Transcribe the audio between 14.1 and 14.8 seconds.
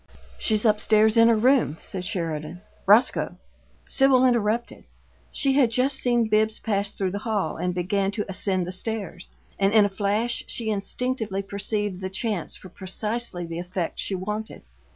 wanted.